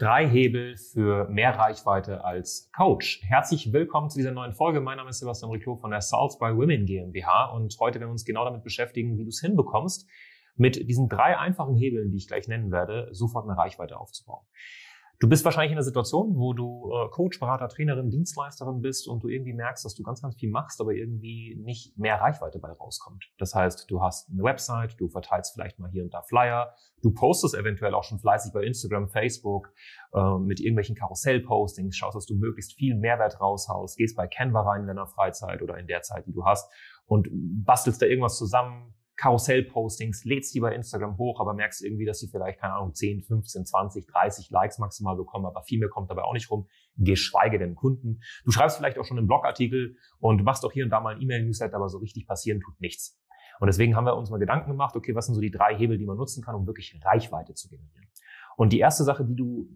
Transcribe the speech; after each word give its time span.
Drei 0.00 0.28
Hebel 0.28 0.76
für 0.76 1.28
mehr 1.28 1.58
Reichweite 1.58 2.24
als 2.24 2.70
Coach. 2.70 3.20
Herzlich 3.24 3.72
willkommen 3.72 4.10
zu 4.10 4.18
dieser 4.18 4.30
neuen 4.30 4.52
Folge. 4.52 4.80
Mein 4.80 4.96
Name 4.96 5.10
ist 5.10 5.18
Sebastian 5.18 5.50
Riclot 5.50 5.80
von 5.80 5.90
der 5.90 6.02
Salts 6.02 6.38
by 6.38 6.56
Women 6.56 6.86
GmbH 6.86 7.46
und 7.46 7.76
heute 7.80 7.98
werden 7.98 8.10
wir 8.10 8.12
uns 8.12 8.24
genau 8.24 8.44
damit 8.44 8.62
beschäftigen, 8.62 9.18
wie 9.18 9.24
du 9.24 9.30
es 9.30 9.40
hinbekommst, 9.40 10.08
mit 10.54 10.88
diesen 10.88 11.08
drei 11.08 11.36
einfachen 11.36 11.74
Hebeln, 11.74 12.12
die 12.12 12.18
ich 12.18 12.28
gleich 12.28 12.46
nennen 12.46 12.70
werde, 12.70 13.08
sofort 13.10 13.48
eine 13.48 13.58
Reichweite 13.58 13.98
aufzubauen. 13.98 14.46
Du 15.20 15.28
bist 15.28 15.44
wahrscheinlich 15.44 15.72
in 15.72 15.78
einer 15.78 15.84
Situation, 15.84 16.36
wo 16.36 16.52
du 16.52 16.92
äh, 16.92 17.08
Coach, 17.08 17.40
Berater, 17.40 17.68
Trainerin, 17.68 18.08
Dienstleisterin 18.08 18.80
bist 18.80 19.08
und 19.08 19.24
du 19.24 19.28
irgendwie 19.28 19.52
merkst, 19.52 19.84
dass 19.84 19.96
du 19.96 20.04
ganz, 20.04 20.22
ganz 20.22 20.36
viel 20.36 20.48
machst, 20.48 20.80
aber 20.80 20.92
irgendwie 20.92 21.56
nicht 21.60 21.98
mehr 21.98 22.20
Reichweite 22.20 22.60
bei 22.60 22.70
rauskommt. 22.70 23.28
Das 23.36 23.52
heißt, 23.52 23.90
du 23.90 24.00
hast 24.00 24.30
eine 24.30 24.44
Website, 24.44 24.94
du 25.00 25.08
verteilst 25.08 25.54
vielleicht 25.54 25.80
mal 25.80 25.90
hier 25.90 26.04
und 26.04 26.14
da 26.14 26.22
Flyer, 26.22 26.72
du 27.02 27.10
postest 27.10 27.56
eventuell 27.56 27.94
auch 27.94 28.04
schon 28.04 28.20
fleißig 28.20 28.52
bei 28.52 28.62
Instagram, 28.62 29.08
Facebook 29.08 29.72
äh, 30.12 30.38
mit 30.38 30.60
irgendwelchen 30.60 30.94
Karussell-Postings, 30.94 31.96
schaust, 31.96 32.14
dass 32.14 32.26
du 32.26 32.36
möglichst 32.36 32.74
viel 32.74 32.94
Mehrwert 32.94 33.40
raushaust, 33.40 33.96
gehst 33.96 34.16
bei 34.16 34.28
Canva 34.28 34.60
rein 34.60 34.82
in 34.82 34.86
deiner 34.86 35.08
Freizeit 35.08 35.62
oder 35.62 35.78
in 35.78 35.88
der 35.88 36.02
Zeit, 36.02 36.28
die 36.28 36.32
du 36.32 36.44
hast 36.44 36.70
und 37.06 37.28
bastelst 37.32 38.00
da 38.00 38.06
irgendwas 38.06 38.38
zusammen, 38.38 38.94
Karussell-Postings, 39.18 40.24
lädst 40.24 40.54
die 40.54 40.60
bei 40.60 40.74
Instagram 40.74 41.18
hoch, 41.18 41.40
aber 41.40 41.52
merkst 41.52 41.84
irgendwie, 41.84 42.04
dass 42.06 42.20
sie 42.20 42.28
vielleicht, 42.28 42.60
keine 42.60 42.74
Ahnung, 42.74 42.94
10, 42.94 43.22
15, 43.22 43.66
20, 43.66 44.06
30 44.06 44.50
Likes 44.50 44.78
maximal 44.78 45.16
bekommen, 45.16 45.44
aber 45.44 45.62
viel 45.62 45.80
mehr 45.80 45.88
kommt 45.88 46.08
dabei 46.08 46.22
auch 46.22 46.32
nicht 46.32 46.50
rum, 46.50 46.68
geschweige 46.96 47.58
denn 47.58 47.74
Kunden. 47.74 48.20
Du 48.44 48.52
schreibst 48.52 48.76
vielleicht 48.76 48.96
auch 48.96 49.04
schon 49.04 49.18
einen 49.18 49.26
Blogartikel 49.26 49.96
und 50.20 50.44
machst 50.44 50.64
auch 50.64 50.72
hier 50.72 50.84
und 50.84 50.90
da 50.90 51.00
mal 51.00 51.16
ein 51.16 51.20
E-Mail-Newsletter, 51.20 51.76
aber 51.76 51.88
so 51.88 51.98
richtig 51.98 52.26
passieren 52.26 52.60
tut 52.60 52.80
nichts. 52.80 53.20
Und 53.60 53.66
deswegen 53.66 53.96
haben 53.96 54.04
wir 54.04 54.16
uns 54.16 54.30
mal 54.30 54.38
Gedanken 54.38 54.70
gemacht, 54.70 54.94
okay, 54.94 55.16
was 55.16 55.26
sind 55.26 55.34
so 55.34 55.40
die 55.40 55.50
drei 55.50 55.76
Hebel, 55.76 55.98
die 55.98 56.06
man 56.06 56.16
nutzen 56.16 56.44
kann, 56.44 56.54
um 56.54 56.66
wirklich 56.68 56.96
Reichweite 57.04 57.54
zu 57.54 57.68
generieren? 57.68 58.08
Und 58.56 58.72
die 58.72 58.78
erste 58.78 59.02
Sache, 59.02 59.24
die 59.24 59.34
du 59.34 59.68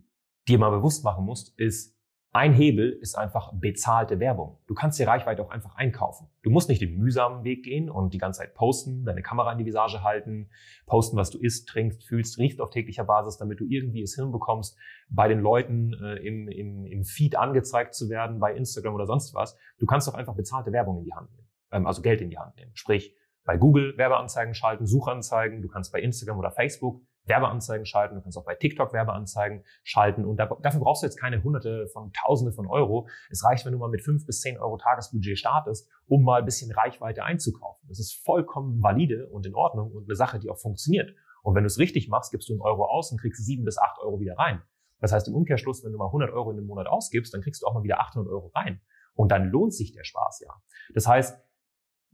dir 0.46 0.58
mal 0.58 0.70
bewusst 0.70 1.04
machen 1.04 1.24
musst, 1.24 1.58
ist, 1.58 1.96
ein 2.34 2.54
Hebel 2.54 2.90
ist 2.90 3.14
einfach 3.14 3.52
bezahlte 3.52 4.18
Werbung. 4.18 4.58
Du 4.66 4.72
kannst 4.72 4.98
dir 4.98 5.06
Reichweite 5.06 5.42
auch 5.42 5.50
einfach 5.50 5.76
einkaufen. 5.76 6.28
Du 6.42 6.48
musst 6.48 6.70
nicht 6.70 6.80
den 6.80 6.96
mühsamen 6.96 7.44
Weg 7.44 7.62
gehen 7.62 7.90
und 7.90 8.14
die 8.14 8.18
ganze 8.18 8.40
Zeit 8.40 8.54
posten, 8.54 9.04
deine 9.04 9.20
Kamera 9.20 9.52
in 9.52 9.58
die 9.58 9.66
Visage 9.66 10.02
halten, 10.02 10.48
posten, 10.86 11.18
was 11.18 11.28
du 11.28 11.38
isst, 11.38 11.68
trinkst, 11.68 12.02
fühlst, 12.04 12.38
riechst 12.38 12.62
auf 12.62 12.70
täglicher 12.70 13.04
Basis, 13.04 13.36
damit 13.36 13.60
du 13.60 13.66
irgendwie 13.68 14.00
es 14.00 14.14
hinbekommst, 14.14 14.78
bei 15.10 15.28
den 15.28 15.40
Leuten 15.40 15.92
äh, 15.92 16.26
im, 16.26 16.48
im, 16.48 16.86
im 16.86 17.04
Feed 17.04 17.36
angezeigt 17.36 17.94
zu 17.94 18.08
werden, 18.08 18.38
bei 18.38 18.54
Instagram 18.54 18.94
oder 18.94 19.06
sonst 19.06 19.34
was. 19.34 19.58
Du 19.78 19.84
kannst 19.84 20.08
doch 20.08 20.14
einfach 20.14 20.34
bezahlte 20.34 20.72
Werbung 20.72 21.00
in 21.00 21.04
die 21.04 21.12
Hand 21.12 21.30
nehmen, 21.32 21.48
ähm, 21.70 21.86
also 21.86 22.00
Geld 22.00 22.22
in 22.22 22.30
die 22.30 22.38
Hand 22.38 22.56
nehmen. 22.56 22.70
Sprich, 22.72 23.14
bei 23.44 23.58
Google 23.58 23.98
Werbeanzeigen 23.98 24.54
schalten, 24.54 24.86
Suchanzeigen, 24.86 25.60
du 25.60 25.68
kannst 25.68 25.92
bei 25.92 26.00
Instagram 26.00 26.38
oder 26.38 26.50
Facebook 26.50 27.02
Werbeanzeigen 27.24 27.86
schalten, 27.86 28.16
du 28.16 28.22
kannst 28.22 28.36
auch 28.36 28.44
bei 28.44 28.54
TikTok 28.54 28.92
Werbeanzeigen 28.92 29.64
schalten 29.84 30.24
und 30.24 30.36
dafür 30.36 30.80
brauchst 30.80 31.02
du 31.02 31.06
jetzt 31.06 31.18
keine 31.18 31.42
hunderte 31.42 31.86
von 31.88 32.12
tausende 32.12 32.52
von 32.52 32.66
Euro. 32.66 33.08
Es 33.30 33.44
reicht, 33.44 33.64
wenn 33.64 33.72
du 33.72 33.78
mal 33.78 33.88
mit 33.88 34.02
fünf 34.02 34.26
bis 34.26 34.40
zehn 34.40 34.58
Euro 34.58 34.76
Tagesbudget 34.76 35.38
startest, 35.38 35.88
um 36.06 36.24
mal 36.24 36.40
ein 36.40 36.44
bisschen 36.44 36.72
Reichweite 36.72 37.24
einzukaufen. 37.24 37.86
Das 37.88 37.98
ist 37.98 38.24
vollkommen 38.24 38.82
valide 38.82 39.28
und 39.28 39.46
in 39.46 39.54
Ordnung 39.54 39.92
und 39.92 40.08
eine 40.08 40.16
Sache, 40.16 40.38
die 40.38 40.50
auch 40.50 40.58
funktioniert. 40.58 41.14
Und 41.42 41.54
wenn 41.54 41.64
du 41.64 41.68
es 41.68 41.78
richtig 41.78 42.08
machst, 42.08 42.30
gibst 42.30 42.48
du 42.48 42.54
einen 42.54 42.62
Euro 42.62 42.84
aus 42.84 43.10
und 43.12 43.20
kriegst 43.20 43.44
sieben 43.44 43.64
bis 43.64 43.78
acht 43.78 43.98
Euro 44.00 44.20
wieder 44.20 44.36
rein. 44.38 44.62
Das 45.00 45.12
heißt 45.12 45.26
im 45.28 45.34
Umkehrschluss, 45.34 45.84
wenn 45.84 45.92
du 45.92 45.98
mal 45.98 46.06
100 46.06 46.30
Euro 46.30 46.50
in 46.50 46.56
den 46.56 46.66
Monat 46.66 46.86
ausgibst, 46.86 47.34
dann 47.34 47.40
kriegst 47.40 47.62
du 47.62 47.66
auch 47.66 47.74
mal 47.74 47.82
wieder 47.82 48.00
800 48.00 48.32
Euro 48.32 48.52
rein. 48.54 48.80
Und 49.14 49.32
dann 49.32 49.46
lohnt 49.50 49.74
sich 49.74 49.92
der 49.92 50.04
Spaß 50.04 50.44
ja. 50.46 50.54
Das 50.94 51.06
heißt, 51.06 51.38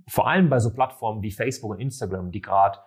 vor 0.08 0.26
allem 0.26 0.48
bei 0.48 0.58
so 0.58 0.72
Plattformen 0.72 1.22
wie 1.22 1.30
Facebook 1.30 1.72
und 1.72 1.80
Instagram, 1.80 2.30
die 2.30 2.40
gerade 2.40 2.78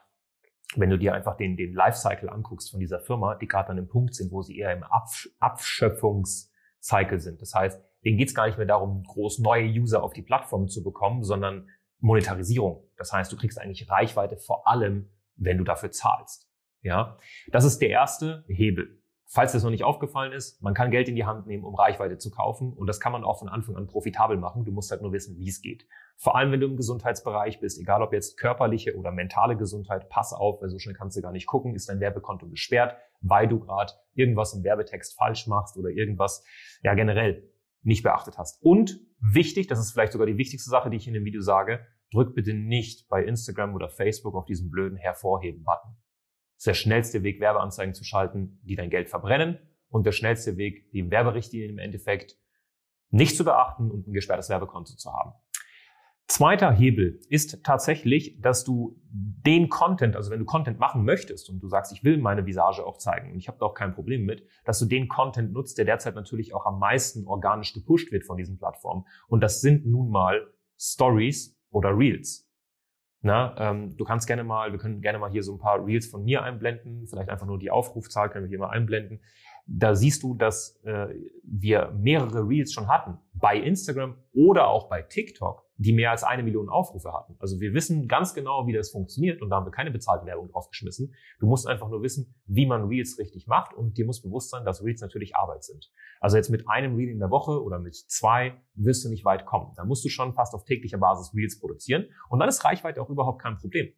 wenn 0.76 0.90
du 0.90 0.98
dir 0.98 1.14
einfach 1.14 1.38
den, 1.38 1.58
den 1.58 1.74
Lifecycle 1.74 2.30
anguckst 2.30 2.72
von 2.72 2.80
dieser 2.80 3.00
Firma, 3.00 3.36
die 3.36 3.48
gerade 3.48 3.70
an 3.70 3.78
einem 3.78 3.88
Punkt 3.88 4.16
sind, 4.16 4.32
wo 4.32 4.42
sie 4.42 4.58
eher 4.58 4.74
im 4.74 4.84
Absch 4.84 5.30
Abschöpfungscycle 5.40 7.20
sind. 7.20 7.42
Das 7.42 7.54
heißt, 7.54 7.82
denen 8.06 8.18
geht 8.18 8.30
es 8.30 8.36
gar 8.36 8.48
nicht 8.48 8.58
mehr 8.58 8.68
darum, 8.68 9.04
groß 9.04 9.40
neue 9.40 9.68
User 9.68 10.04
auf 10.04 10.14
die 10.14 10.22
Plattform 10.22 10.68
zu 10.68 10.84
bekommen, 10.84 11.24
sondern 11.24 11.70
Monetarisierung. 12.00 12.90
Das 12.98 13.14
heißt, 13.14 13.32
du 13.32 13.38
kriegst 13.38 13.60
eigentlich 13.60 13.90
Reichweite 13.90 14.38
vor 14.38 14.68
allem, 14.68 15.10
wenn 15.36 15.58
du 15.58 15.64
dafür 15.64 15.92
zahlst. 15.92 16.50
Ja, 16.82 17.18
das 17.52 17.64
ist 17.64 17.80
der 17.80 17.90
erste 17.90 18.44
Hebel. 18.48 19.01
Falls 19.34 19.54
das 19.54 19.64
noch 19.64 19.70
nicht 19.70 19.86
aufgefallen 19.86 20.34
ist, 20.34 20.62
man 20.62 20.74
kann 20.74 20.92
Geld 20.92 21.08
in 21.08 21.16
die 21.16 21.24
Hand 21.24 21.48
nehmen, 21.48 21.64
um 21.64 21.74
Reichweite 21.74 22.18
zu 22.18 22.32
kaufen. 22.32 22.74
Und 22.74 22.88
das 22.88 23.00
kann 23.00 23.14
man 23.14 23.24
auch 23.24 23.40
von 23.40 23.48
Anfang 23.48 23.78
an 23.78 23.88
profitabel 23.88 24.36
machen. 24.36 24.66
Du 24.66 24.74
musst 24.74 24.92
halt 24.92 25.02
nur 25.02 25.14
wissen, 25.14 25.38
wie 25.38 25.48
es 25.48 25.62
geht. 25.62 25.88
Vor 26.18 26.36
allem, 26.36 26.52
wenn 26.52 26.60
du 26.60 26.68
im 26.68 26.76
Gesundheitsbereich 26.76 27.62
bist, 27.62 27.80
egal 27.80 28.02
ob 28.02 28.12
jetzt 28.12 28.38
körperliche 28.38 28.98
oder 28.98 29.10
mentale 29.14 29.56
Gesundheit, 29.56 30.10
pass 30.10 30.34
auf, 30.34 30.62
weil 30.62 30.68
so 30.68 30.80
schnell 30.80 30.96
kannst 30.96 31.16
du 31.16 31.22
gar 31.22 31.32
nicht 31.32 31.48
gucken, 31.48 31.76
ist 31.76 31.88
dein 31.88 32.02
Werbekonto 32.02 32.50
gesperrt, 32.50 32.98
weil 33.22 33.48
du 33.48 33.62
gerade 33.62 33.94
irgendwas 34.16 34.54
im 34.54 34.66
Werbetext 34.66 35.18
falsch 35.18 35.48
machst 35.48 35.78
oder 35.78 35.92
irgendwas, 35.92 36.44
ja, 36.84 36.94
generell 36.94 37.50
nicht 37.84 38.04
beachtet 38.04 38.38
hast. 38.38 38.62
Und 38.62 39.00
wichtig, 39.22 39.68
das 39.68 39.80
ist 39.80 39.94
vielleicht 39.94 40.12
sogar 40.12 40.28
die 40.28 40.38
wichtigste 40.38 40.70
Sache, 40.70 40.90
die 40.90 40.98
ich 40.98 41.08
in 41.08 41.14
dem 41.14 41.24
Video 41.24 41.40
sage, 41.40 41.88
drück 42.12 42.36
bitte 42.36 42.54
nicht 42.54 43.08
bei 43.08 43.24
Instagram 43.24 43.76
oder 43.76 43.88
Facebook 43.88 44.36
auf 44.36 44.44
diesen 44.44 44.70
blöden 44.70 44.98
Hervorheben-Button 44.98 45.96
ist 46.62 46.68
der 46.68 46.76
schnellste 46.76 47.24
Weg, 47.24 47.40
Werbeanzeigen 47.40 47.96
zu 47.96 48.04
schalten, 48.04 48.60
die 48.62 48.76
dein 48.76 48.92
Geld 48.92 49.10
verbrennen 49.10 49.58
und 49.90 50.06
der 50.06 50.12
schnellste 50.12 50.58
Weg, 50.58 50.92
die 50.92 51.10
Werberichtlinien 51.10 51.72
im 51.72 51.80
Endeffekt 51.80 52.38
nicht 53.10 53.36
zu 53.36 53.44
beachten 53.44 53.90
und 53.90 54.08
ein 54.08 54.14
gesperrtes 54.14 54.50
Werbekonto 54.50 54.94
zu 54.94 55.12
haben. 55.12 55.34
Zweiter 56.28 56.72
Hebel 56.72 57.20
ist 57.30 57.64
tatsächlich, 57.64 58.40
dass 58.42 58.64
du 58.64 59.02
den 59.10 59.70
Content, 59.70 60.16
also 60.16 60.30
wenn 60.30 60.38
du 60.38 60.46
Content 60.46 60.78
machen 60.78 61.04
möchtest 61.04 61.50
und 61.50 61.62
du 61.62 61.68
sagst, 61.68 61.94
ich 61.94 62.04
will 62.04 62.20
meine 62.20 62.46
Visage 62.46 62.86
auch 62.86 63.00
zeigen 63.00 63.32
und 63.32 63.40
ich 63.40 63.48
habe 63.48 63.58
da 63.58 63.66
auch 63.66 63.74
kein 63.74 63.96
Problem 63.96 64.24
mit, 64.24 64.46
dass 64.64 64.78
du 64.78 64.86
den 64.86 65.08
Content 65.08 65.54
nutzt, 65.54 65.80
der 65.80 65.86
derzeit 65.86 66.14
natürlich 66.14 66.54
auch 66.54 66.68
am 66.68 66.78
meisten 66.78 67.26
organisch 67.26 67.74
gepusht 67.74 68.12
wird 68.12 68.24
von 68.24 68.38
diesen 68.38 68.60
Plattformen. 68.60 69.08
Und 69.28 69.42
das 69.42 69.62
sind 69.62 69.88
nun 69.88 70.12
mal 70.12 70.54
Stories 70.78 71.60
oder 71.72 71.98
Reels. 71.98 72.51
Na, 73.24 73.56
ähm, 73.60 73.96
du 73.98 74.04
kannst 74.04 74.26
gerne 74.26 74.44
mal, 74.44 74.72
wir 74.72 74.80
können 74.80 75.02
gerne 75.02 75.20
mal 75.20 75.30
hier 75.30 75.44
so 75.44 75.54
ein 75.54 75.60
paar 75.60 75.86
Reels 75.86 76.08
von 76.08 76.24
mir 76.24 76.42
einblenden, 76.42 77.06
vielleicht 77.08 77.30
einfach 77.30 77.46
nur 77.46 77.60
die 77.60 77.70
Aufrufzahl 77.70 78.30
können 78.30 78.46
wir 78.46 78.50
hier 78.50 78.60
mal 78.60 78.70
einblenden. 78.70 79.22
Da 79.68 79.94
siehst 79.94 80.24
du, 80.24 80.34
dass 80.34 80.82
äh, 80.84 81.08
wir 81.44 81.94
mehrere 81.96 82.48
Reels 82.48 82.74
schon 82.74 82.88
hatten 82.88 83.20
bei 83.34 83.58
Instagram 83.58 84.16
oder 84.34 84.68
auch 84.68 84.90
bei 84.90 85.04
TikTok 85.04 85.64
die 85.82 85.94
mehr 85.94 86.12
als 86.12 86.24
eine 86.24 86.44
Million 86.44 86.70
Aufrufe 86.70 87.12
hatten. 87.12 87.36
Also 87.40 87.60
wir 87.60 87.74
wissen 87.74 88.08
ganz 88.08 88.36
genau, 88.36 88.68
wie 88.68 88.74
das 88.74 88.92
funktioniert 88.92 89.42
und 89.42 89.50
da 89.50 89.56
haben 89.56 89.66
wir 89.66 89.72
keine 89.72 89.90
bezahlte 89.90 90.28
Werbung 90.28 90.50
draufgeschmissen. 90.50 91.16
Du 91.40 91.48
musst 91.48 91.68
einfach 91.68 91.90
nur 91.90 92.04
wissen, 92.04 92.36
wie 92.46 92.68
man 92.68 92.84
Reels 92.84 93.18
richtig 93.18 93.48
macht 93.48 93.74
und 93.74 93.98
dir 93.98 94.06
muss 94.06 94.22
bewusst 94.22 94.52
sein, 94.52 94.64
dass 94.64 94.84
Reels 94.84 95.02
natürlich 95.02 95.36
Arbeit 95.36 95.64
sind. 95.64 95.92
Also 96.20 96.38
jetzt 96.38 96.50
mit 96.52 96.70
einem 96.70 96.96
Reel 96.96 97.10
in 97.10 97.18
der 97.18 97.32
Woche 97.32 97.64
oder 97.64 97.80
mit 97.80 97.96
zwei 97.96 98.62
wirst 98.76 99.04
du 99.06 99.10
nicht 99.10 99.26
weit 99.26 99.48
kommen. 99.48 99.74
Da 99.76 99.84
musst 99.84 100.06
du 100.06 100.10
schon 100.10 100.34
fast 100.34 100.54
auf 100.54 100.66
täglicher 100.66 101.00
Basis 101.00 101.34
Reels 101.34 101.60
produzieren 101.60 102.06
und 102.30 102.38
dann 102.38 102.48
ist 102.48 102.64
Reichweite 102.64 103.02
auch 103.02 103.10
überhaupt 103.10 103.42
kein 103.42 103.58
Problem. 103.58 103.92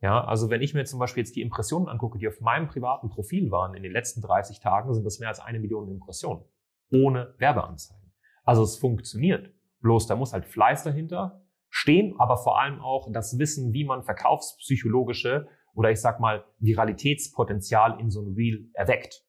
Ja, 0.00 0.24
also 0.24 0.48
wenn 0.48 0.62
ich 0.62 0.72
mir 0.72 0.84
zum 0.84 0.98
Beispiel 0.98 1.22
jetzt 1.24 1.36
die 1.36 1.42
Impressionen 1.42 1.88
angucke, 1.88 2.18
die 2.18 2.26
auf 2.26 2.40
meinem 2.40 2.68
privaten 2.68 3.10
Profil 3.10 3.50
waren 3.50 3.74
in 3.74 3.82
den 3.82 3.92
letzten 3.92 4.22
30 4.22 4.60
Tagen, 4.60 4.94
sind 4.94 5.04
das 5.04 5.18
mehr 5.18 5.28
als 5.28 5.40
eine 5.40 5.60
Million 5.60 5.88
Impressionen. 5.88 6.42
Ohne 6.90 7.34
Werbeanzeigen. 7.36 8.12
Also 8.44 8.62
es 8.62 8.78
funktioniert. 8.78 9.52
Bloß 9.82 10.06
da 10.06 10.16
muss 10.16 10.32
halt 10.32 10.46
Fleiß 10.46 10.84
dahinter 10.84 11.42
stehen, 11.68 12.14
aber 12.18 12.36
vor 12.36 12.60
allem 12.60 12.80
auch 12.80 13.08
das 13.12 13.38
Wissen, 13.38 13.72
wie 13.72 13.84
man 13.84 14.02
verkaufspsychologische 14.02 15.48
oder 15.74 15.90
ich 15.90 16.00
sag 16.00 16.20
mal 16.20 16.44
Viralitätspotenzial 16.58 17.98
in 17.98 18.10
so 18.10 18.22
ein 18.22 18.34
Reel 18.34 18.68
erweckt. 18.74 19.24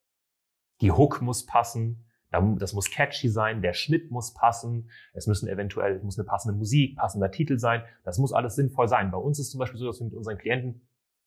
Die 0.82 0.92
Hook 0.92 1.22
muss 1.22 1.46
passen, 1.46 2.06
das 2.32 2.74
muss 2.74 2.90
catchy 2.90 3.30
sein, 3.30 3.62
der 3.62 3.74
Schnitt 3.74 4.12
muss 4.12 4.34
passen, 4.34 4.90
es 5.14 5.28
müssen 5.28 5.48
eventuell, 5.48 5.96
es 5.96 6.04
muss 6.04 6.18
eine 6.18 6.26
passende 6.26 6.58
Musik, 6.58 6.98
passender 6.98 7.32
Titel 7.32 7.58
sein, 7.60 7.84
das 8.04 8.18
muss 8.18 8.34
alles 8.34 8.56
sinnvoll 8.56 8.88
sein. 8.88 9.12
Bei 9.12 9.18
uns 9.18 9.40
ist 9.40 9.52
zum 9.52 9.60
Beispiel 9.60 9.80
so, 9.80 9.86
dass 9.86 10.00
wir 10.00 10.06
mit 10.06 10.16
unseren 10.16 10.38
Klienten, 10.38 10.82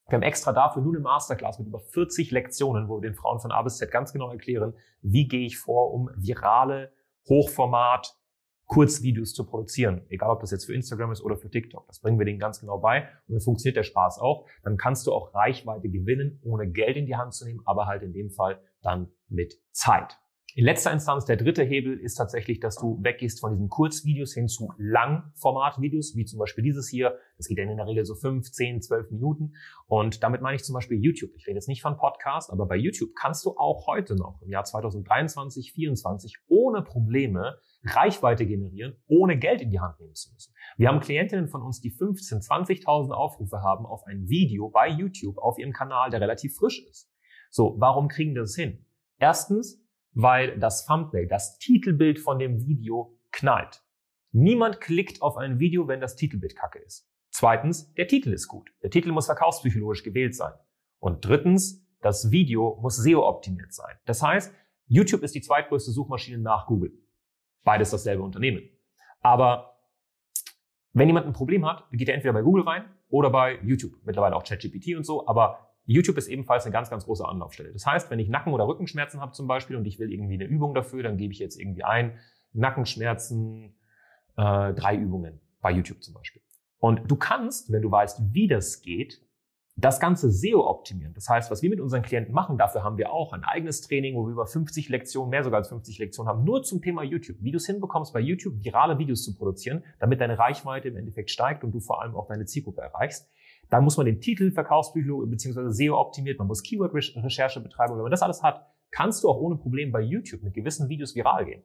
wir 0.09 0.17
haben 0.17 0.23
extra 0.23 0.53
dafür 0.53 0.81
nur 0.81 0.93
eine 0.93 1.01
Masterclass 1.01 1.59
mit 1.59 1.67
über 1.67 1.79
40 1.79 2.31
Lektionen, 2.31 2.87
wo 2.87 3.01
wir 3.01 3.09
den 3.09 3.15
Frauen 3.15 3.39
von 3.39 3.51
A 3.51 3.61
bis 3.61 3.77
Z 3.77 3.89
ganz 3.89 4.13
genau 4.13 4.29
erklären, 4.29 4.73
wie 5.01 5.27
gehe 5.27 5.45
ich 5.45 5.57
vor, 5.57 5.93
um 5.93 6.09
virale, 6.15 6.91
Hochformat, 7.27 8.15
Kurzvideos 8.67 9.33
zu 9.33 9.45
produzieren, 9.45 10.05
egal 10.09 10.29
ob 10.29 10.41
das 10.41 10.51
jetzt 10.51 10.65
für 10.65 10.73
Instagram 10.73 11.11
ist 11.11 11.21
oder 11.21 11.37
für 11.37 11.49
TikTok. 11.49 11.87
Das 11.87 11.99
bringen 11.99 12.19
wir 12.19 12.25
denen 12.25 12.39
ganz 12.39 12.59
genau 12.59 12.77
bei 12.77 13.07
und 13.27 13.33
dann 13.33 13.41
funktioniert 13.41 13.77
der 13.77 13.83
Spaß 13.83 14.19
auch. 14.19 14.45
Dann 14.63 14.77
kannst 14.77 15.07
du 15.07 15.13
auch 15.13 15.33
Reichweite 15.33 15.89
gewinnen, 15.89 16.39
ohne 16.43 16.69
Geld 16.69 16.97
in 16.97 17.05
die 17.05 17.15
Hand 17.15 17.33
zu 17.33 17.45
nehmen, 17.45 17.61
aber 17.65 17.87
halt 17.87 18.03
in 18.03 18.13
dem 18.13 18.29
Fall 18.29 18.61
dann 18.81 19.09
mit 19.29 19.55
Zeit. 19.71 20.19
In 20.55 20.65
letzter 20.65 20.91
Instanz, 20.91 21.25
der 21.25 21.37
dritte 21.37 21.63
Hebel 21.63 21.99
ist 21.99 22.15
tatsächlich, 22.15 22.59
dass 22.59 22.77
du 22.77 22.97
weggehst 23.03 23.41
von 23.41 23.51
diesen 23.51 23.69
Kurzvideos 23.69 24.33
hin 24.33 24.47
zu 24.47 24.73
Langformatvideos, 24.77 26.15
wie 26.15 26.25
zum 26.25 26.39
Beispiel 26.39 26.63
dieses 26.63 26.89
hier. 26.89 27.19
Das 27.37 27.47
geht 27.47 27.59
dann 27.59 27.69
in 27.69 27.77
der 27.77 27.85
Regel 27.85 28.05
so 28.05 28.15
5, 28.15 28.49
10, 28.49 28.81
12 28.81 29.11
Minuten. 29.11 29.53
Und 29.85 30.23
damit 30.23 30.41
meine 30.41 30.55
ich 30.55 30.63
zum 30.63 30.73
Beispiel 30.73 30.97
YouTube. 30.99 31.29
Ich 31.35 31.45
rede 31.45 31.57
jetzt 31.57 31.67
nicht 31.67 31.83
von 31.83 31.97
Podcast, 31.97 32.51
aber 32.51 32.65
bei 32.65 32.75
YouTube 32.75 33.11
kannst 33.13 33.45
du 33.45 33.51
auch 33.55 33.85
heute 33.85 34.15
noch 34.15 34.41
im 34.41 34.49
Jahr 34.49 34.63
2023, 34.63 35.73
2024 35.73 36.37
ohne 36.47 36.81
Probleme 36.81 37.59
Reichweite 37.83 38.45
generieren, 38.45 38.95
ohne 39.07 39.37
Geld 39.37 39.61
in 39.61 39.69
die 39.69 39.79
Hand 39.79 39.99
nehmen 39.99 40.15
zu 40.15 40.33
müssen. 40.33 40.53
Wir 40.77 40.87
haben 40.87 40.99
Klientinnen 40.99 41.47
von 41.49 41.61
uns, 41.61 41.81
die 41.81 41.91
15, 41.91 42.39
20.000 42.39 43.11
Aufrufe 43.11 43.61
haben 43.61 43.85
auf 43.85 44.03
ein 44.07 44.27
Video 44.27 44.69
bei 44.69 44.87
YouTube 44.87 45.37
auf 45.37 45.59
ihrem 45.59 45.71
Kanal, 45.71 46.09
der 46.09 46.21
relativ 46.21 46.55
frisch 46.55 46.83
ist. 46.89 47.11
So, 47.49 47.75
warum 47.77 48.07
kriegen 48.07 48.33
das 48.33 48.55
hin? 48.55 48.85
Erstens, 49.19 49.83
weil 50.17 50.57
das 50.57 50.87
Thumbnail, 50.87 51.27
das 51.27 51.59
Titelbild 51.59 52.17
von 52.17 52.39
dem 52.39 52.65
Video 52.65 53.15
knallt. 53.31 53.83
Niemand 54.31 54.81
klickt 54.81 55.21
auf 55.21 55.37
ein 55.37 55.59
Video, 55.59 55.87
wenn 55.87 56.01
das 56.01 56.15
Titelbild 56.15 56.55
kacke 56.55 56.79
ist. 56.79 57.07
Zweitens, 57.29 57.93
der 57.93 58.07
Titel 58.07 58.33
ist 58.33 58.47
gut. 58.47 58.71
Der 58.81 58.89
Titel 58.89 59.11
muss 59.11 59.27
verkaufspsychologisch 59.27 60.01
gewählt 60.01 60.35
sein. 60.35 60.53
Und 60.97 61.23
drittens, 61.23 61.85
das 62.01 62.31
Video 62.31 62.79
muss 62.81 62.97
SEO-optimiert 62.97 63.71
sein. 63.73 63.95
Das 64.05 64.23
heißt, 64.23 64.51
YouTube 64.87 65.21
ist 65.21 65.35
die 65.35 65.41
zweitgrößte 65.41 65.91
Suchmaschine 65.91 66.39
nach 66.39 66.65
Google. 66.65 66.93
Beides 67.63 67.91
dasselbe 67.91 68.23
Unternehmen. 68.23 68.67
Aber 69.21 69.77
wenn 70.93 71.07
jemand 71.07 71.27
ein 71.27 71.33
Problem 71.33 71.63
hat, 71.63 71.87
geht 71.91 72.09
er 72.09 72.15
entweder 72.15 72.33
bei 72.33 72.41
Google 72.41 72.63
rein 72.63 72.85
oder 73.09 73.29
bei 73.29 73.59
YouTube. 73.61 73.93
Mittlerweile 74.03 74.35
auch 74.35 74.43
ChatGPT 74.43 74.95
und 74.95 75.05
so. 75.05 75.27
Aber 75.27 75.76
YouTube 75.87 76.17
ist 76.17 76.27
ebenfalls 76.27 76.65
eine 76.65 76.73
ganz, 76.73 76.89
ganz 76.89 77.05
große 77.05 77.25
Anlaufstelle. 77.25 77.71
Das 77.71 77.85
heißt, 77.85 78.11
wenn 78.11 78.19
ich 78.19 78.27
Nacken- 78.27 78.53
oder 78.53 78.67
Rückenschmerzen 78.67 79.21
habe 79.21 79.31
zum 79.31 79.47
Beispiel 79.47 79.77
und 79.77 79.85
ich 79.85 79.99
will 79.99 80.11
irgendwie 80.11 80.35
eine 80.35 80.43
Übung 80.43 80.75
dafür, 80.75 81.01
dann 81.01 81.17
gebe 81.17 81.33
ich 81.33 81.39
jetzt 81.39 81.59
irgendwie 81.59 81.83
ein, 81.83 82.19
Nackenschmerzen, 82.53 83.75
äh, 84.35 84.73
drei 84.73 84.95
Übungen 84.95 85.39
bei 85.61 85.71
YouTube 85.71 86.03
zum 86.03 86.13
Beispiel. 86.13 86.41
Und 86.79 87.09
du 87.09 87.15
kannst, 87.15 87.71
wenn 87.71 87.81
du 87.81 87.89
weißt, 87.89 88.33
wie 88.33 88.47
das 88.47 88.81
geht, 88.81 89.21
das 89.79 89.99
Ganze 89.99 90.31
SEO 90.31 90.67
optimieren. 90.67 91.13
Das 91.13 91.29
heißt, 91.29 91.51
was 91.51 91.61
wir 91.61 91.69
mit 91.69 91.79
unseren 91.79 92.01
Klienten 92.01 92.33
machen, 92.33 92.57
dafür 92.57 92.83
haben 92.83 92.97
wir 92.97 93.11
auch 93.11 93.31
ein 93.31 93.43
eigenes 93.43 93.81
Training, 93.81 94.15
wo 94.15 94.25
wir 94.25 94.31
über 94.31 94.47
50 94.47 94.89
Lektionen, 94.89 95.29
mehr 95.29 95.43
sogar 95.43 95.59
als 95.59 95.69
50 95.69 95.99
Lektionen 95.99 96.27
haben, 96.27 96.43
nur 96.43 96.63
zum 96.63 96.81
Thema 96.81 97.03
YouTube. 97.03 97.37
Wie 97.41 97.51
du 97.51 97.57
es 97.57 97.67
hinbekommst, 97.67 98.11
bei 98.11 98.19
YouTube 98.19 98.63
virale 98.63 98.97
Videos 98.97 99.23
zu 99.23 99.35
produzieren, 99.35 99.83
damit 99.99 100.19
deine 100.19 100.39
Reichweite 100.39 100.87
im 100.87 100.97
Endeffekt 100.97 101.29
steigt 101.29 101.63
und 101.63 101.71
du 101.71 101.79
vor 101.79 102.01
allem 102.01 102.15
auch 102.15 102.27
deine 102.27 102.45
Zielgruppe 102.45 102.81
erreichst. 102.81 103.29
Da 103.69 103.81
muss 103.81 103.97
man 103.97 104.05
den 104.05 104.21
Titel 104.21 104.51
Verkaufspsychologie 104.51 105.29
bzw. 105.29 105.69
SEO 105.71 105.99
optimiert, 105.99 106.39
man 106.39 106.47
muss 106.47 106.63
Keyword-Recherche 106.63 107.59
betreiben. 107.59 107.93
Und 107.93 107.97
wenn 107.99 108.03
man 108.03 108.11
das 108.11 108.21
alles 108.21 108.43
hat, 108.43 108.65
kannst 108.91 109.23
du 109.23 109.29
auch 109.29 109.37
ohne 109.37 109.57
Problem 109.57 109.91
bei 109.91 110.01
YouTube 110.01 110.43
mit 110.43 110.53
gewissen 110.53 110.89
Videos 110.89 111.15
viral 111.15 111.45
gehen. 111.45 111.63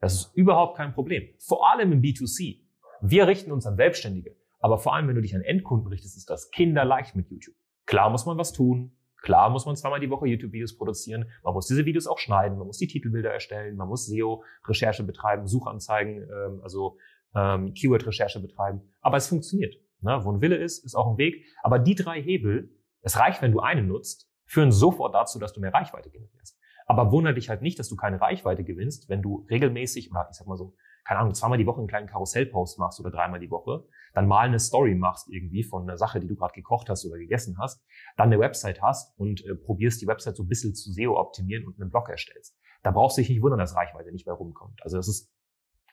Das 0.00 0.14
ist 0.14 0.34
überhaupt 0.34 0.76
kein 0.76 0.92
Problem. 0.92 1.28
Vor 1.38 1.70
allem 1.70 1.92
im 1.92 2.00
B2C. 2.00 2.60
Wir 3.00 3.26
richten 3.26 3.52
uns 3.52 3.66
an 3.66 3.76
Selbstständige. 3.76 4.36
Aber 4.58 4.78
vor 4.78 4.94
allem, 4.94 5.08
wenn 5.08 5.14
du 5.14 5.22
dich 5.22 5.34
an 5.34 5.42
Endkunden 5.42 5.88
richtest, 5.88 6.16
ist 6.16 6.30
das 6.30 6.50
kinderleicht 6.50 7.14
mit 7.14 7.30
YouTube. 7.30 7.54
Klar 7.84 8.10
muss 8.10 8.26
man 8.26 8.38
was 8.38 8.52
tun. 8.52 8.96
Klar 9.22 9.50
muss 9.50 9.66
man 9.66 9.76
zweimal 9.76 10.00
die 10.00 10.10
Woche 10.10 10.26
YouTube-Videos 10.26 10.76
produzieren. 10.76 11.30
Man 11.42 11.54
muss 11.54 11.66
diese 11.66 11.84
Videos 11.84 12.06
auch 12.06 12.18
schneiden. 12.18 12.58
Man 12.58 12.66
muss 12.66 12.78
die 12.78 12.86
Titelbilder 12.86 13.32
erstellen. 13.32 13.76
Man 13.76 13.88
muss 13.88 14.06
SEO-Recherche 14.06 15.02
betreiben, 15.04 15.46
Suchanzeigen, 15.46 16.22
ähm, 16.22 16.60
also 16.62 16.96
ähm, 17.34 17.74
Keyword-Recherche 17.74 18.40
betreiben. 18.40 18.82
Aber 19.00 19.16
es 19.16 19.28
funktioniert. 19.28 19.76
Ne? 20.00 20.20
Wo 20.22 20.32
ein 20.32 20.40
Wille 20.40 20.56
ist, 20.56 20.84
ist 20.84 20.94
auch 20.94 21.10
ein 21.10 21.18
Weg. 21.18 21.44
Aber 21.62 21.78
die 21.78 21.94
drei 21.94 22.20
Hebel, 22.22 22.70
es 23.02 23.18
reicht, 23.18 23.42
wenn 23.42 23.52
du 23.52 23.60
einen 23.60 23.88
nutzt, 23.88 24.30
führen 24.44 24.72
sofort 24.72 25.14
dazu, 25.14 25.38
dass 25.38 25.52
du 25.52 25.60
mehr 25.60 25.74
Reichweite 25.74 26.10
generierst. 26.10 26.58
Aber 26.86 27.10
wundere 27.10 27.34
dich 27.34 27.48
halt 27.48 27.62
nicht, 27.62 27.78
dass 27.78 27.88
du 27.88 27.96
keine 27.96 28.20
Reichweite 28.20 28.62
gewinnst, 28.62 29.08
wenn 29.08 29.20
du 29.20 29.44
regelmäßig, 29.50 30.10
oder 30.10 30.28
ich 30.30 30.36
sag 30.36 30.46
mal 30.46 30.56
so, 30.56 30.74
keine 31.04 31.20
Ahnung, 31.20 31.34
zweimal 31.34 31.58
die 31.58 31.66
Woche 31.66 31.78
einen 31.78 31.88
kleinen 31.88 32.08
Karussellpost 32.08 32.78
machst 32.78 32.98
oder 33.00 33.10
dreimal 33.10 33.38
die 33.38 33.50
Woche, 33.50 33.84
dann 34.12 34.26
mal 34.26 34.46
eine 34.46 34.58
Story 34.58 34.94
machst 34.94 35.28
irgendwie 35.30 35.62
von 35.62 35.82
einer 35.82 35.96
Sache, 35.96 36.20
die 36.20 36.26
du 36.26 36.34
gerade 36.34 36.54
gekocht 36.54 36.88
hast 36.88 37.04
oder 37.04 37.16
gegessen 37.16 37.58
hast, 37.60 37.84
dann 38.16 38.26
eine 38.26 38.40
Website 38.40 38.82
hast 38.82 39.16
und 39.18 39.44
äh, 39.44 39.54
probierst 39.54 40.00
die 40.00 40.06
Website 40.06 40.36
so 40.36 40.42
ein 40.42 40.48
bisschen 40.48 40.74
zu 40.74 40.92
SEO 40.92 41.18
optimieren 41.18 41.64
und 41.64 41.80
einen 41.80 41.90
Blog 41.90 42.08
erstellst. 42.08 42.56
Da 42.82 42.90
brauchst 42.90 43.16
du 43.16 43.20
dich 43.20 43.30
nicht 43.30 43.42
wundern, 43.42 43.58
dass 43.58 43.76
Reichweite 43.76 44.10
nicht 44.10 44.26
mehr 44.26 44.34
rumkommt. 44.34 44.80
Also 44.82 44.96
das 44.96 45.08
ist 45.08 45.32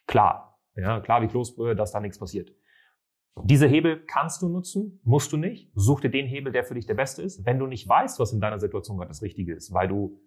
klar, 0.08 0.60
ja, 0.76 1.00
klar 1.00 1.22
wie 1.22 1.28
Kloßbrühe, 1.28 1.76
dass 1.76 1.92
da 1.92 2.00
nichts 2.00 2.18
passiert. 2.18 2.52
Diese 3.42 3.68
Hebel 3.68 4.06
kannst 4.06 4.42
du 4.42 4.50
nutzen, 4.50 5.00
musst 5.04 5.32
du 5.34 5.38
nicht. 5.38 5.72
Such 5.74 6.02
dir 6.02 6.12
den 6.12 6.28
Hebel, 6.28 6.54
der 6.54 6.64
für 6.64 6.76
dich 6.76 6.86
der 6.86 6.94
beste 6.94 7.24
ist. 7.24 7.46
Wenn 7.46 7.60
du 7.60 7.66
nicht 7.66 7.88
weißt, 7.88 8.20
was 8.20 8.32
in 8.32 8.40
deiner 8.40 8.60
Situation 8.60 8.98
gerade 8.98 9.10
das 9.10 9.22
Richtige 9.22 9.54
ist, 9.54 9.74
weil 9.74 9.88
du 9.88 10.20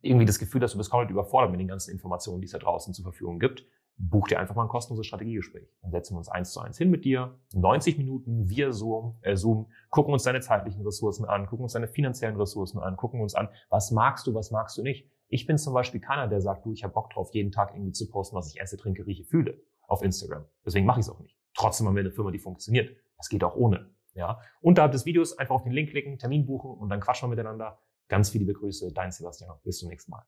irgendwie 0.00 0.26
das 0.26 0.38
Gefühl 0.38 0.62
hast, 0.62 0.74
du 0.74 0.78
bist 0.78 0.90
komplett 0.90 1.10
überfordert 1.10 1.50
mit 1.50 1.60
den 1.60 1.68
ganzen 1.68 1.92
Informationen, 1.92 2.40
die 2.40 2.46
es 2.46 2.52
da 2.52 2.58
draußen 2.58 2.92
zur 2.92 3.04
Verfügung 3.04 3.38
gibt, 3.38 3.64
buch 3.96 4.26
dir 4.28 4.40
einfach 4.40 4.54
mal 4.54 4.62
ein 4.62 4.68
kostenloses 4.68 5.06
Strategiegespräch. 5.06 5.68
Dann 5.82 5.92
setzen 5.92 6.14
wir 6.14 6.18
uns 6.18 6.28
eins 6.28 6.52
zu 6.52 6.60
eins 6.60 6.78
hin 6.78 6.90
mit 6.90 7.04
dir, 7.04 7.38
90 7.52 7.98
Minuten 7.98 8.48
via 8.48 8.72
Zoom, 8.72 9.18
äh, 9.22 9.36
Zoom, 9.36 9.70
gucken 9.90 10.12
uns 10.12 10.24
deine 10.24 10.40
zeitlichen 10.40 10.82
Ressourcen 10.84 11.24
an, 11.24 11.46
gucken 11.46 11.64
uns 11.64 11.74
deine 11.74 11.88
finanziellen 11.88 12.36
Ressourcen 12.36 12.78
an, 12.78 12.96
gucken 12.96 13.20
uns 13.20 13.34
an, 13.34 13.48
was 13.68 13.90
magst 13.92 14.26
du, 14.26 14.34
was 14.34 14.50
magst 14.50 14.76
du 14.78 14.82
nicht. 14.82 15.08
Ich 15.28 15.46
bin 15.46 15.58
zum 15.58 15.74
Beispiel 15.74 16.00
keiner, 16.00 16.28
der 16.28 16.40
sagt, 16.40 16.64
du, 16.64 16.72
ich 16.72 16.82
habe 16.82 16.92
Bock 16.92 17.10
drauf, 17.10 17.30
jeden 17.32 17.52
Tag 17.52 17.72
irgendwie 17.74 17.92
zu 17.92 18.08
posten, 18.08 18.36
was 18.36 18.52
ich 18.52 18.60
esse, 18.60 18.76
trinke, 18.76 19.06
rieche, 19.06 19.24
fühle 19.24 19.60
auf 19.86 20.02
Instagram. 20.02 20.44
Deswegen 20.64 20.86
mache 20.86 21.00
ich 21.00 21.06
es 21.06 21.12
auch 21.12 21.20
nicht. 21.20 21.36
Trotzdem 21.54 21.86
haben 21.86 21.94
wir 21.94 22.00
eine 22.00 22.10
Firma, 22.10 22.30
die 22.30 22.38
funktioniert. 22.38 22.96
Das 23.16 23.28
geht 23.28 23.44
auch 23.44 23.56
ohne. 23.56 23.90
Ja. 24.14 24.40
Unterhalb 24.60 24.92
des 24.92 25.06
Videos 25.06 25.38
einfach 25.38 25.54
auf 25.54 25.62
den 25.64 25.72
Link 25.72 25.90
klicken, 25.90 26.18
Termin 26.18 26.46
buchen 26.46 26.70
und 26.72 26.88
dann 26.88 27.00
quatschen 27.00 27.28
wir 27.28 27.36
miteinander. 27.36 27.78
Ganz 28.08 28.30
viele 28.30 28.52
Grüße, 28.52 28.92
dein 28.92 29.10
Sebastian. 29.10 29.58
Bis 29.62 29.78
zum 29.78 29.88
nächsten 29.88 30.10
Mal. 30.10 30.24